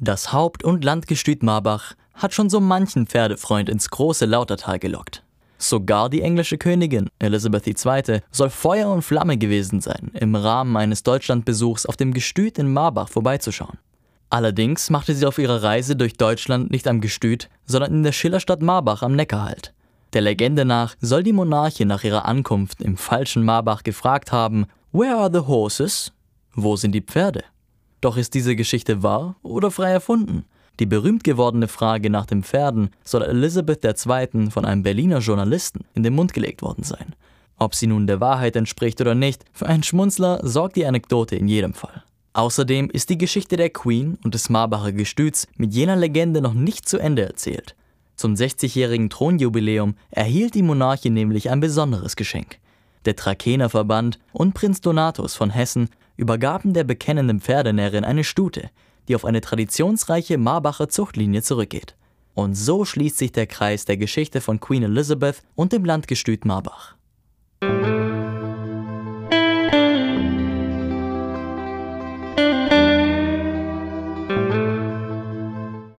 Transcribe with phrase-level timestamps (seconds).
[0.00, 5.24] Das Haupt- und Landgestüt Marbach hat schon so manchen Pferdefreund ins große Lautertal gelockt.
[5.58, 8.20] Sogar die englische Königin Elizabeth II.
[8.30, 13.08] soll Feuer und Flamme gewesen sein, im Rahmen eines Deutschlandbesuchs auf dem Gestüt in Marbach
[13.08, 13.78] vorbeizuschauen.
[14.30, 18.62] Allerdings machte sie auf ihrer Reise durch Deutschland nicht am Gestüt, sondern in der Schillerstadt
[18.62, 19.74] Marbach am Neckar halt.
[20.12, 25.16] Der Legende nach soll die Monarchin nach ihrer Ankunft im falschen Marbach gefragt haben, Where
[25.16, 26.12] are the horses?
[26.54, 27.42] Wo sind die Pferde?
[28.00, 30.44] Doch ist diese Geschichte wahr oder frei erfunden?
[30.78, 34.50] Die berühmt gewordene Frage nach den Pferden soll Elizabeth II.
[34.50, 37.16] von einem Berliner Journalisten in den Mund gelegt worden sein.
[37.58, 41.48] Ob sie nun der Wahrheit entspricht oder nicht, für einen Schmunzler sorgt die Anekdote in
[41.48, 42.04] jedem Fall.
[42.32, 46.88] Außerdem ist die Geschichte der Queen und des Marbacher Gestüts mit jener Legende noch nicht
[46.88, 47.74] zu Ende erzählt.
[48.14, 52.58] Zum 60-jährigen Thronjubiläum erhielt die Monarchin nämlich ein besonderes Geschenk.
[53.04, 58.70] Der Trakener Verband und Prinz Donatus von Hessen übergaben der bekennenden Pferdenärin eine Stute,
[59.06, 61.96] die auf eine traditionsreiche Marbacher Zuchtlinie zurückgeht.
[62.34, 66.94] Und so schließt sich der Kreis der Geschichte von Queen Elizabeth und dem Landgestüt Marbach.